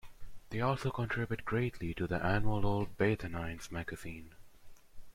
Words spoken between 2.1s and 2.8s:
annual